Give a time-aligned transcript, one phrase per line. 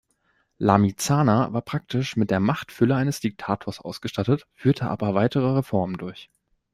[0.57, 6.31] Lamizana war praktisch mit der Machtfülle eines Diktators ausgestattet, führte aber weitere Reformen durch.